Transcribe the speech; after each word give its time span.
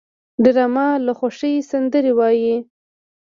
ډرامه 0.43 0.87
له 1.05 1.13
خوښۍ 1.19 1.55
سندرې 1.69 2.11
وايي 2.19 2.55